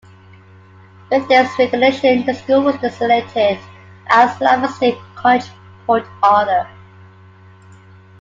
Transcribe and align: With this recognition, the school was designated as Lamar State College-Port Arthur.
With 1.11 1.27
this 1.27 1.59
recognition, 1.59 2.25
the 2.25 2.33
school 2.33 2.63
was 2.63 2.75
designated 2.77 3.59
as 4.09 4.41
Lamar 4.41 4.67
State 4.73 4.97
College-Port 5.15 6.07
Arthur. 6.23 6.67